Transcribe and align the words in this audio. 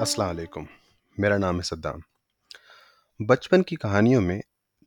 السلام 0.00 0.28
علیکم۔ 0.28 0.64
میرا 1.18 1.38
نام 1.38 1.56
ہے 1.56 1.62
صدام۔ 1.62 1.98
بچپن 3.26 3.62
کی 3.62 3.76
کہانیوں 3.76 4.20
میں 4.20 4.40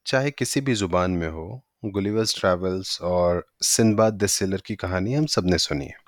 چاہے 0.05 0.32
کسی 0.32 0.61
بھی 0.61 0.73
زبان 0.73 1.20
میں 1.20 1.29
ہو 1.29 1.57
گلیورس 1.96 2.36
ٹریولز 2.36 2.97
اور 3.00 3.41
سندباد 3.65 4.11
دسیلر 4.11 4.57
کی 4.57 4.75
کہانی 4.75 5.18
ہم 5.18 5.25
سب 5.25 5.46
نے 5.46 5.57
سنی 5.57 5.86
ہے۔ 5.86 6.04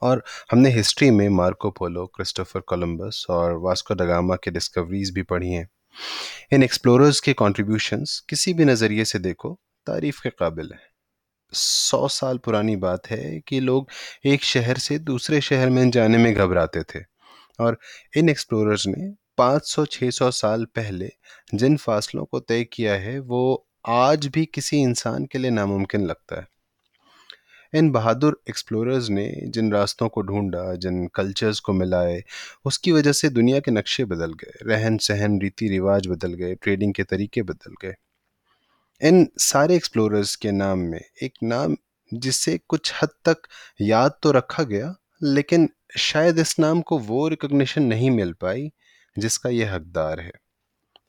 اور 0.00 0.18
ہم 0.52 0.58
نے 0.58 0.80
ہسٹری 0.80 1.10
میں 1.10 1.28
مارکو 1.28 1.70
پولو، 1.70 2.06
کرسٹوفر 2.06 2.60
کولمبس 2.60 3.30
اور 3.30 3.52
واسکو 3.52 3.94
ڈگاما 3.94 4.36
کے 4.36 4.50
ڈسکوریز 4.50 5.10
بھی 5.10 5.22
پڑھی 5.22 5.54
ہیں۔ 5.54 5.64
ان 6.50 6.62
ایکسپلوررز 6.62 7.20
کے 7.20 7.34
کنٹریبیوشنز 7.34 8.26
کسی 8.26 8.52
بھی 8.52 8.64
نظریے 8.64 9.04
سے 9.04 9.18
دیکھو 9.18 9.54
تعریف 9.86 10.20
کے 10.20 10.30
قابل 10.30 10.72
ہیں۔ 10.72 10.88
سو 11.52 12.08
سال 12.08 12.38
پرانی 12.38 12.76
بات 12.76 13.12
ہے 13.12 13.40
کہ 13.40 13.60
لوگ 13.60 13.82
ایک 14.24 14.42
شہر 14.42 14.74
سے 14.74 14.98
دوسرے 14.98 15.40
شہر 15.40 15.70
میں 15.70 15.90
جانے 15.92 16.18
میں 16.18 16.34
گھبراتے 16.34 16.82
تھے۔ 16.82 17.19
اور 17.60 17.74
ان 18.14 18.28
ایکسپلوررز 18.28 18.86
نے 18.86 19.10
پانچ 19.36 19.66
سو 19.66 19.84
چھ 19.84 20.08
سو 20.12 20.30
سال 20.30 20.66
پہلے 20.66 21.08
جن 21.52 21.76
فاصلوں 21.76 22.26
کو 22.26 22.40
طے 22.40 22.64
کیا 22.64 23.00
ہے، 23.02 23.18
وہ 23.18 23.58
آج 23.84 24.28
بھی 24.28 24.46
کسی 24.52 24.82
انسان 24.82 25.26
کے 25.26 25.38
لیے 25.38 25.50
ناممکن 25.50 26.06
لگتا 26.06 26.36
ہے۔ 26.36 26.60
ان 27.72 27.90
بہادر 27.92 28.32
ایکسپلوررز 28.46 29.10
نے 29.10 29.30
جن 29.52 29.72
راستوں 29.72 30.08
کو 30.08 30.20
ڈھونڈا، 30.20 30.74
جن 30.74 31.08
کلچرز 31.08 31.60
کو 31.60 31.72
ملائے، 31.72 32.20
اس 32.64 32.78
کی 32.78 32.92
وجہ 32.92 33.12
سے 33.12 33.28
دنیا 33.28 33.60
کے 33.60 33.70
نقشے 33.70 34.04
بدل 34.04 34.32
گئے، 34.32 34.64
رہن 34.64 34.98
سہن، 34.98 35.38
ریتی 35.42 35.78
رواج 35.78 36.08
بدل 36.08 36.42
گئے 36.42 36.54
ٹریڈنگ 36.54 36.92
کے 36.92 37.04
طریقے 37.04 37.42
بدل 37.42 37.72
گئے۔ 37.82 37.92
ان 39.00 39.24
سارے 39.40 39.72
ایکسپلوررز 39.72 40.36
کے 40.36 40.50
نام 40.50 40.90
میں 40.90 41.00
ایک 41.20 41.42
نام 41.42 41.74
جس 42.12 42.36
سے 42.36 42.56
کچھ 42.68 42.92
حد 42.98 43.22
تک 43.22 43.46
یاد 43.78 44.10
تو 44.22 44.32
رکھا 44.32 44.62
گیا 44.62 44.92
لیکن 45.20 45.66
شاید 45.98 46.38
اس 46.38 46.58
نام 46.58 46.82
کو 46.82 46.98
وہ 46.98 47.28
ریکگنیشن 47.28 47.82
نہیں 47.82 48.10
مل 48.10 48.32
پائی 48.32 48.68
جس 49.16 49.38
کا 49.38 49.48
یہ 49.48 49.66
حقدار 49.66 50.18
ہے۔ 50.18 50.30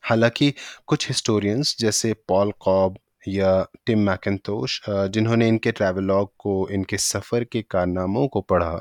حالانکہ 0.09 0.51
کچھ 0.87 1.11
ہسٹورینس 1.11 1.77
جیسے 1.79 2.13
پال 2.13 2.51
قوب 2.51 2.95
یا 3.25 3.63
ٹم 3.85 3.99
میکنتوش 3.99 4.81
جنہوں 5.13 5.37
نے 5.37 5.49
ان 5.49 5.59
کے 5.59 5.71
ٹریولاگ 5.71 6.25
کو، 6.37 6.67
ان 6.69 6.83
کے 6.83 6.97
سفر 6.97 7.43
کے 7.43 7.63
کارناموں 7.63 8.27
کو 8.27 8.41
پڑھا، 8.41 8.79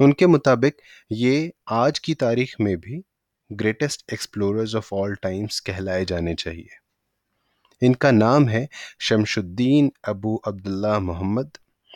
ان 0.00 0.12
کے 0.12 0.26
مطابق 0.26 0.80
یہ 1.10 1.48
آج 1.66 2.00
کی 2.00 2.14
تاریخ 2.14 2.54
میں 2.58 2.76
بھی 2.76 3.00
greatest 3.60 4.04
explorers 4.08 4.76
of 4.76 4.94
all 4.94 5.14
times 5.14 5.62
کہلائے 5.62 6.04
جانے 6.04 6.34
چاہیے۔ 6.34 6.80
ان 7.80 7.92
کا 7.92 8.10
نام 8.10 8.48
ہے 8.48 8.66
شمش 8.98 9.38
الدین 9.38 9.88
ابو 10.02 10.36
عبداللہ 10.36 10.98
محمد۔ 10.98 11.48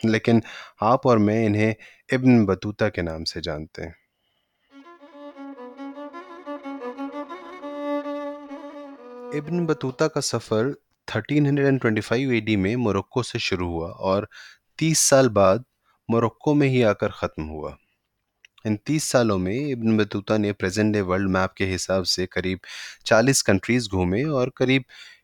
لیکن 0.03 0.39
آپ 0.81 1.07
اور 1.07 1.17
میں 1.17 1.45
انہیں 1.45 1.73
ابن 2.11 2.45
بطوطہ 2.45 2.85
کے 2.85 3.01
نام 3.01 3.23
سے 3.23 3.41
جانتے 3.41 3.83
ہیں۔ 3.83 3.91
ابن 9.33 9.65
بطوطہ 9.65 10.03
کا 10.03 10.21
سفر 10.21 10.67
1325 11.07 12.31
اے 12.31 12.39
ڈی 12.39 12.55
میں 12.55 12.75
مرکو 12.75 13.23
سے 13.23 13.37
شروع 13.37 13.69
ہوا 13.69 13.91
اور 13.91 14.23
تیس 14.77 14.99
سال 14.99 15.29
بعد 15.29 15.57
مرکو 16.07 16.53
میں 16.53 16.69
ہی 16.69 16.83
آ 16.83 16.93
کر 16.93 17.09
ختم 17.09 17.49
ہوا۔ 17.49 17.71
ان 18.65 18.77
تیس 18.77 19.03
سالوں 19.03 19.39
میں 19.39 19.59
ابن 19.59 19.97
بطوطہ 19.97 20.37
نے 20.37 20.53
پریزنٹ 20.53 20.93
ڈے 20.93 21.01
ورلڈ 21.01 21.29
میپ 21.29 21.53
کے 21.53 21.75
حساب 21.75 22.07
سے 22.07 22.27
قریب 22.27 22.57
چالیس 23.03 23.43
کنٹریز 23.43 23.87
گھومے 23.91 24.23
اور 24.23 24.47
قریب 24.55 24.81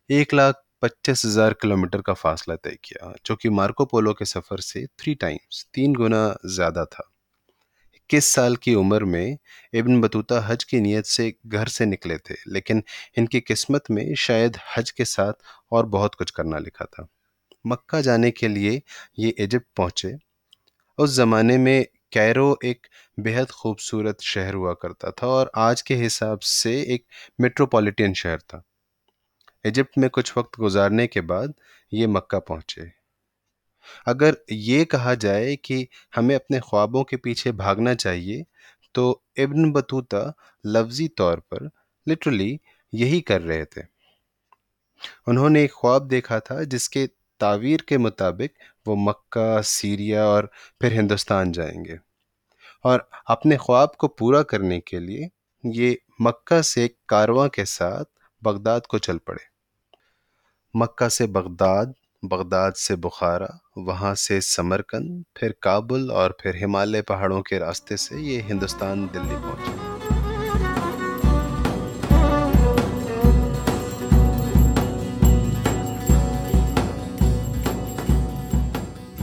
ایک 0.08 0.34
لاکھ 0.34 0.58
پچیس 0.82 1.26
ہزار 1.26 1.52
کلومیٹر 1.52 2.02
کا 2.02 2.14
فاصلہ 2.14 2.54
طے 2.64 2.70
کیا، 2.82 3.12
جو 3.24 3.36
کہ 3.36 3.50
مارکو 3.50 3.86
پولو 3.86 4.14
کے 4.14 4.26
سفر 4.26 4.58
سے 4.58 4.86
تھری 4.96 5.14
ٹائمز 5.14 5.66
تین 5.66 5.94
گنا 6.00 6.34
زیادہ 6.44 6.84
تھا۔ 6.92 7.04
اکیس 7.94 8.26
سال 8.26 8.56
کی 8.56 8.74
عمر 8.74 9.02
میں 9.02 9.36
ابن 9.74 10.02
بطوطہ 10.02 10.34
حج 10.46 10.66
کی 10.66 10.80
نیت 10.80 11.08
سے 11.08 11.32
گھر 11.52 11.66
سے 11.66 11.86
نکلے 11.86 12.18
تھے، 12.18 12.36
لیکن 12.46 12.82
ان 13.18 13.26
کی 13.26 13.42
قسمت 13.42 13.92
میں 13.92 14.06
شاید 14.18 14.58
حج 14.74 14.94
کے 14.94 15.06
ساتھ 15.06 15.44
اور 15.70 15.84
بہت 15.84 16.16
کچھ 16.16 16.34
کرنا 16.34 16.60
لکھا 16.60 16.86
تھا۔ 16.86 17.04
مکہ 17.66 18.02
جانے 18.02 18.32
کے 18.32 18.48
لیے 18.48 18.80
یہ 19.18 19.32
ایجپٹ 19.38 19.76
پہنچے۔ 19.76 20.12
اس 20.98 21.10
زمانے 21.10 21.58
میں 21.58 21.84
کیرو 22.10 22.56
ایک 22.62 22.88
بہت 23.18 23.52
خوبصورت 23.52 24.22
شہر 24.22 24.54
ہوا 24.54 24.74
کرتا 24.74 25.10
تھا 25.10 25.28
اور 25.28 25.48
آج 25.54 25.84
کے 25.84 26.08
حساب 26.08 26.44
سے 26.44 26.82
ایک 26.82 27.06
میٹروپولیٹین 27.40 28.14
شہر 28.14 28.38
تھا۔ 28.38 28.62
ایجپٹ 29.64 29.98
میں 29.98 30.10
کچھ 30.10 30.38
وقت 30.38 30.62
گزارنے 30.62 31.08
کے 31.08 31.22
بعد 31.22 31.48
یہ 31.92 32.08
مکہ 32.08 32.40
پہنچے۔ 32.40 32.82
اگر 34.06 34.34
یہ 34.50 34.86
کہا 34.86 35.14
جائے 35.14 35.56
کہ 35.56 35.86
ہمیں 36.18 36.36
اپنے 36.36 36.60
خوابوں 36.60 37.04
کے 37.04 37.18
پیچھے 37.18 37.52
بھاگنا 37.52 37.96
چاہیے، 37.96 38.44
تو 38.92 39.20
ابن 39.38 39.72
بطوطہ 39.72 40.32
لفظی 40.64 41.08
طور 41.08 41.38
پر 41.38 41.58
لٹرلی 42.08 42.58
یہی 42.92 43.22
کر 43.22 43.42
رہے 43.42 43.66
تھے۔ 43.66 43.82
انہوں 45.28 45.50
نے 45.50 45.60
ایک 45.60 45.74
خواب 45.74 46.12
دیکھا 46.12 46.40
تھا 46.40 46.64
جس 46.64 46.90
کے 46.90 47.08
تعویر 47.40 47.80
کے 47.80 47.98
مطابق 47.98 48.60
وہ 48.86 48.96
مکہ، 48.96 49.62
سیریا 49.62 50.24
اور 50.24 50.44
پھر 50.80 50.92
ہندوستان 50.92 51.52
جائیں 51.52 51.86
گے۔ 51.86 51.96
اور 52.84 53.00
اپنے 53.26 53.58
خواب 53.58 53.98
کو 53.98 54.08
پورا 54.08 54.44
کرنے 54.44 54.82
کے 54.82 55.00
لیے 55.00 55.28
یہ 55.64 55.96
مکہ 56.20 56.62
سے 56.62 56.88
کارواں 57.08 57.50
کے 57.50 57.66
ساتھ 57.66 58.10
بغداد 58.42 58.82
کو 58.82 58.98
چل 58.98 59.18
پڑے۔ 59.18 59.51
مکہ 60.74 61.10
سے 61.10 61.26
بغداد 61.28 61.86
بغداد 62.24 62.72
سے 62.78 62.96
بخارا، 62.96 63.46
وہاں 63.76 64.16
سے 64.16 64.40
سمرکند، 64.42 65.22
پھر 65.36 65.52
کابل 65.62 66.12
اور 66.12 66.32
پھر 66.32 66.64
ہمالیہ 66.64 67.02
پہاڑوں 67.02 67.42
کے 67.42 67.60
راستے 67.60 67.98
سے 67.98 68.20
یہ 68.22 68.42
ہندوستان 68.50 69.08
دلی 69.14 69.36
پہنچے 69.44 69.80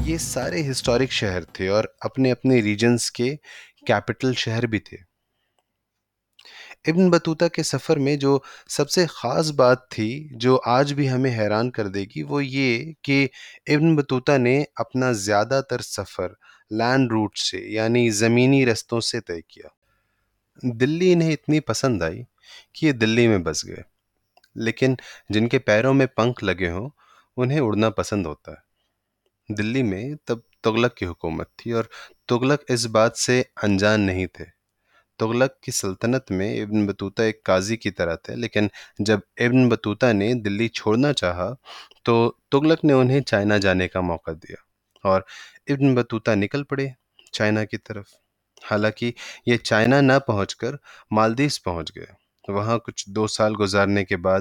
یہ 0.05 0.19
سارے 0.19 0.71
ہسٹورک 0.71 1.11
شہر 1.11 1.45
تھے 1.45 1.69
اور 1.69 1.85
اپنے 2.01 2.33
اپنے 2.33 2.63
ریجنز 2.63 3.11
کے 3.11 3.37
کیپٹل 3.87 4.33
شہر 4.37 4.67
بھی 4.67 4.79
تھے۔ 4.79 5.08
ابن 6.91 7.11
بطوطہ 7.11 7.45
کے 7.45 7.63
سفر 7.63 7.97
میں 7.97 8.17
جو 8.17 8.39
سب 8.69 8.91
سے 8.91 9.07
خاص 9.07 9.51
بات 9.51 9.89
تھی، 9.91 10.29
جو 10.31 10.61
آج 10.65 10.95
بھی 10.95 11.11
ہمیں 11.11 11.39
حیران 11.39 11.71
کر 11.71 11.89
دے 11.89 12.05
گی، 12.05 12.23
وہ 12.23 12.45
یہ 12.45 12.93
کہ 13.03 13.29
ابن 13.67 13.97
بطوطہ 13.97 14.39
نے 14.39 14.65
اپنا 14.77 15.13
زیادہ 15.13 15.61
تر 15.71 15.81
سفر 15.81 16.33
لینڈ 16.71 17.13
روٹ 17.13 17.39
سے 17.39 17.59
یعنی 17.59 18.11
زمینی 18.11 18.67
رستوں 18.67 19.01
سے 19.01 19.21
طے 19.21 19.43
کیا۔ 19.43 19.69
دلی 20.63 21.13
انہیں 21.13 21.33
اتنی 21.33 21.61
پسند 21.61 22.03
آئی 22.03 22.23
کہ 22.73 22.87
یہ 22.87 22.93
دلی 22.93 23.29
میں 23.29 23.39
بس 23.39 23.67
گئے۔ 23.67 23.99
لیکن 24.55 24.95
جن 25.29 25.49
کے 25.49 25.59
پیروں 25.59 25.95
میں 25.95 26.07
پنکھ 26.07 26.45
لگے 26.45 26.71
ہوں، 26.71 26.89
انہیں 27.37 27.61
اڑنا 27.61 27.91
پسند 27.91 28.27
ہوتا۔ 28.27 28.53
ہے 28.53 28.69
دلی 29.55 29.83
میں 29.83 30.15
تب 30.25 30.39
تغلق 30.63 30.95
کی 30.95 31.07
حکومت 31.07 31.57
تھی 31.57 31.73
اور 31.73 31.85
تغلق 32.29 32.63
اس 32.69 32.87
بات 32.87 33.17
سے 33.17 33.43
انجان 33.63 34.01
نہیں 34.01 34.27
تھے۔ 34.27 34.58
تغلق 35.19 35.61
کی 35.61 35.71
سلطنت 35.71 36.31
میں 36.31 36.51
ابن 36.63 36.87
بطوطہ 36.87 37.23
ایک 37.23 37.43
قاضی 37.45 37.77
کی 37.77 37.91
طرح 37.91 38.15
تھے، 38.15 38.35
لیکن 38.37 38.69
جب 38.99 39.19
ابن 39.37 39.69
بطوطہ 39.69 40.13
نے 40.13 40.33
دلی 40.35 40.69
چھوڑنا 40.69 41.13
چاہا 41.13 41.53
تو 42.05 42.33
تغلق 42.51 42.85
نے 42.85 42.93
انہیں 42.93 43.21
چائنا 43.21 43.57
جانے 43.59 43.89
کا 43.89 44.01
موقع 44.01 44.31
دیا 44.43 44.57
اور 45.05 45.21
ابن 45.67 45.95
بطوطہ 45.95 46.31
نکل 46.35 46.63
پڑے 46.65 46.89
چائنا 47.33 47.65
کی 47.65 47.79
طرف۔ 47.79 48.07
حالانکہ 48.71 49.11
یہ 49.47 49.57
چائنا 49.57 50.01
نہ 50.01 50.19
پہنچ 50.27 50.57
کر 50.57 50.75
مالدیس 51.11 51.63
پہنچ 51.63 51.97
گئے۔ 51.97 52.07
وہاں 52.49 52.79
کچھ 52.79 53.05
دو 53.11 53.27
سال 53.27 53.55
گزارنے 53.61 54.05
کے 54.05 54.17
بعد 54.17 54.41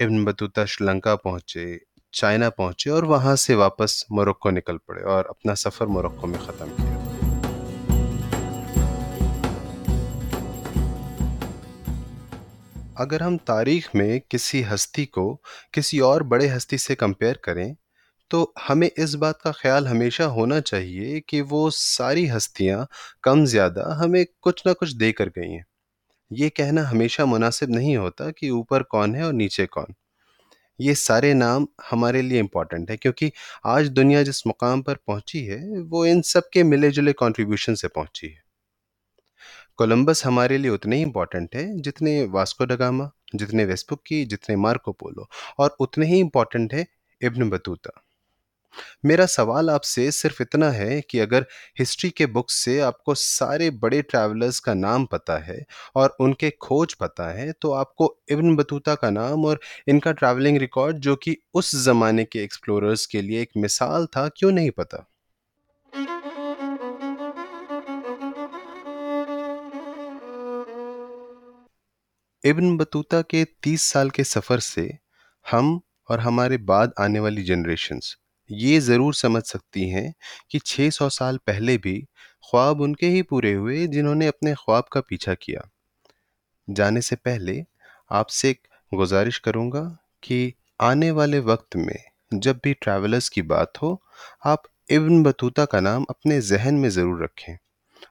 ابن 0.00 0.24
بطوطہ 0.24 0.64
شری 0.68 0.86
لنکا 0.86 1.16
پہنچے، 1.16 1.66
چائنا 2.12 2.50
پہنچے 2.50 2.90
اور 2.90 3.02
وہاں 3.02 3.36
سے 3.36 3.54
واپس 3.54 4.02
مرکو 4.10 4.50
نکل 4.50 4.78
پڑے 4.78 5.02
اور 5.04 5.24
اپنا 5.28 5.54
سفر 5.54 5.86
مرکو 5.86 6.26
میں 6.26 6.38
ختم 6.38 6.68
کیا۔ 6.76 6.87
اگر 12.98 13.20
ہم 13.20 13.38
تاریخ 13.38 13.94
میں 13.94 14.20
کسی 14.28 14.62
ہستی 14.74 15.06
کو 15.06 15.36
کسی 15.72 15.98
اور 15.98 16.20
بڑے 16.20 16.56
ہستی 16.56 16.76
سے 16.76 16.96
کمپیئر 16.96 17.34
کریں، 17.34 17.74
تو 18.28 18.52
ہمیں 18.70 18.88
اس 18.96 19.14
بات 19.14 19.42
کا 19.42 19.52
خیال 19.52 19.86
ہمیشہ 19.86 20.22
ہونا 20.22 20.60
چاہیے 20.60 21.20
کہ 21.20 21.42
وہ 21.42 21.70
ساری 21.74 22.30
ہستیاں 22.30 22.84
کم 23.22 23.44
زیادہ 23.44 23.98
ہمیں 24.04 24.24
کچھ 24.40 24.66
نہ 24.66 24.72
کچھ 24.72 24.96
دے 24.96 25.12
کر 25.12 25.26
گئی 25.26 25.50
ہیں۔ 25.50 25.62
یہ 26.30 26.48
کہنا 26.48 26.90
ہمیشہ 26.90 27.22
مناسب 27.22 27.68
نہیں 27.68 27.96
ہوتا 27.96 28.30
کہ 28.30 28.46
اوپر 28.46 28.82
کون 28.82 29.14
ہے 29.14 29.22
اور 29.22 29.32
نیچے 29.32 29.66
کون۔ 29.66 29.92
یہ 30.78 30.94
سارے 30.94 31.32
نام 31.32 31.66
ہمارے 31.92 32.22
لیے 32.22 32.40
امپورٹنٹ 32.40 32.90
ہے 32.90 32.96
کیونکہ 32.96 33.30
آج 33.64 33.90
دنیا 33.96 34.22
جس 34.22 34.46
مقام 34.46 34.82
پر 34.82 34.94
پہنچی 34.94 35.50
ہے، 35.50 35.60
وہ 35.90 36.04
ان 36.04 36.22
سب 36.22 36.50
کے 36.50 36.62
ملے 36.62 36.90
جلے 36.90 37.12
کنٹریبیوشن 37.12 37.76
سے 37.76 37.88
پہنچی 37.88 38.26
ہے۔ 38.26 38.47
کولمبس 39.76 40.24
ہمارے 40.26 40.58
لیے 40.58 40.70
اتنے 40.70 40.96
ہی 40.96 41.04
امپورٹنٹ 41.04 41.54
ہے 41.54 41.66
جتنے 41.84 42.24
واسکو 42.32 42.64
ڈگاما 42.64 43.04
جتنے 43.32 43.64
ویسبک 43.64 44.02
کی، 44.04 44.24
جتنے 44.24 44.56
مارکو 44.56 44.92
پولو، 44.92 45.22
اور 45.56 45.70
اتنے 45.80 46.06
ہی 46.06 46.20
امپورٹنٹ 46.22 46.74
ہے 46.74 46.84
ابن 47.20 47.48
بطوطہ۔ 47.48 47.90
میرا 49.04 49.26
سوال 49.26 49.70
آپ 49.70 49.84
سے 49.84 50.10
صرف 50.10 50.40
اتنا 50.40 50.74
ہے 50.74 51.00
کہ 51.00 51.22
اگر 51.22 51.42
ہسٹری 51.82 52.10
کے 52.10 52.26
بکس 52.26 52.54
سے 52.64 52.80
آپ 52.82 53.02
کو 53.04 53.14
سارے 53.14 53.70
بڑے 53.70 54.02
ٹریولرز 54.02 54.60
کا 54.60 54.74
نام 54.74 55.06
پتہ 55.06 55.32
ہے 55.32 55.58
اور 55.94 56.10
ان 56.18 56.34
کے 56.34 56.50
کھوج 56.60 56.96
پتہ 56.96 57.22
ہے، 57.22 57.52
تو 57.52 57.74
آپ 57.74 57.94
کو 57.94 58.14
ابن 58.28 58.56
بطوطہ 58.56 58.90
کا 58.90 59.10
نام 59.10 59.46
اور 59.46 59.56
ان 59.86 60.00
کا 60.00 60.12
ٹریولنگ 60.12 60.56
ریکارڈ 60.56 61.02
جو 61.02 61.16
کہ 61.16 61.34
اس 61.54 61.70
زمانے 61.84 62.24
کے 62.24 62.40
ایکسپلوررز 62.40 63.06
کے 63.06 63.22
لیے 63.22 63.38
ایک 63.38 63.56
مثال 63.56 64.06
تھا، 64.06 64.28
کیوں 64.28 64.50
نہیں 64.50 64.70
پتہ؟ 64.70 64.96
ابن 72.44 72.76
بطوطہ 72.76 73.22
کے 73.22 73.44
تیس 73.60 73.82
سال 73.82 74.08
کے 74.08 74.24
سفر 74.24 74.58
سے 74.58 74.88
ہم 75.52 75.78
اور 76.08 76.18
ہمارے 76.18 76.58
بعد 76.58 76.86
آنے 76.96 77.18
والی 77.18 77.44
جنریشنز 77.44 78.02
یہ 78.48 78.80
ضرور 78.80 79.12
سمجھ 79.12 79.46
سکتی 79.46 79.92
ہیں 79.92 80.10
کہ 80.48 80.58
چھ 80.58 80.88
سو 80.92 81.08
سال 81.08 81.38
پہلے 81.38 81.78
بھی 81.78 82.04
خواب 82.40 82.82
ان 82.82 82.96
کے 82.96 83.08
ہی 83.08 83.22
پورے 83.22 83.54
ہوئے 83.54 83.86
جنہوں 83.86 84.14
نے 84.14 84.28
اپنے 84.28 84.54
خواب 84.54 84.88
کا 84.88 85.00
پیچھا 85.00 85.34
کیا۔ 85.34 85.60
جانے 86.76 87.00
سے 87.00 87.16
پہلے 87.16 87.62
آپ 88.08 88.30
سے 88.30 88.48
ایک 88.48 88.66
گزارش 88.98 89.40
کروں 89.40 89.72
گا 89.72 89.94
کہ 90.20 90.50
آنے 90.78 91.10
والے 91.10 91.38
وقت 91.38 91.76
میں 91.76 91.96
جب 92.30 92.56
بھی 92.62 92.72
ٹریولرز 92.72 93.30
کی 93.30 93.42
بات 93.42 93.82
ہو، 93.82 93.96
آپ 94.40 94.58
ابن 94.88 95.22
بطوطہ 95.22 95.62
کا 95.62 95.80
نام 95.80 96.04
اپنے 96.08 96.40
ذہن 96.40 96.74
میں 96.74 96.90
ضرور 96.90 97.20
رکھیں۔ 97.20 97.56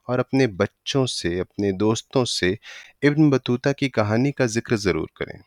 اور 0.03 0.19
اپنے 0.19 0.47
بچوں 0.47 1.05
سے، 1.05 1.39
اپنے 1.39 1.71
دوستوں 1.71 2.25
سے 2.25 2.55
ابن 3.01 3.29
بطوطہ 3.29 3.69
کی 3.77 3.89
کہانی 3.89 4.31
کا 4.31 4.45
ذکر 4.45 4.75
ضرور 4.75 5.07
کریں۔ 5.15 5.39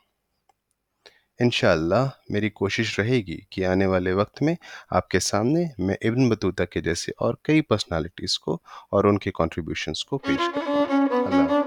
انشاءاللہ 1.38 2.08
میری 2.28 2.50
کوشش 2.50 2.98
رہے 2.98 3.16
گی 3.16 3.40
کہ 3.50 3.66
آنے 3.66 3.87
والے 3.87 4.12
وقت 4.12 4.42
میں 4.42 4.54
آپ 4.90 5.08
کے 5.08 5.20
سامنے 5.20 5.64
میں 5.78 5.94
ابن 6.00 6.28
بطوطہ 6.28 6.64
کے 6.64 6.81
جیسے 6.81 7.12
اور 7.19 7.34
کئی 7.42 7.60
پرسنالٹیز 7.60 8.38
کو 8.38 8.54
اور 8.90 9.04
ان 9.04 9.19
کے 9.19 9.31
کنٹریبیوشنس 9.31 10.04
کو 10.04 10.19
پیش 10.19 10.40
کروں۔ 10.54 10.86
اللہ 11.26 11.59